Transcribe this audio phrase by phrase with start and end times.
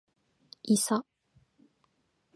[0.63, 1.05] いさ